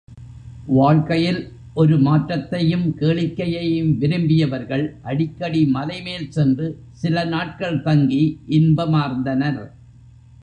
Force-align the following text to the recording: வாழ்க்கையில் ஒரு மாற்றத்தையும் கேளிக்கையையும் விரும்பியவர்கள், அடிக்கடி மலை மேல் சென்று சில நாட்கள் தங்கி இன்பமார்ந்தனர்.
வாழ்க்கையில் 0.67 1.39
ஒரு 1.73 1.97
மாற்றத்தையும் 1.97 2.85
கேளிக்கையையும் 2.99 3.91
விரும்பியவர்கள், 3.99 4.85
அடிக்கடி 5.01 5.65
மலை 5.65 6.01
மேல் 6.01 6.29
சென்று 6.29 6.67
சில 6.91 7.25
நாட்கள் 7.25 7.81
தங்கி 7.81 8.23
இன்பமார்ந்தனர். 8.49 9.61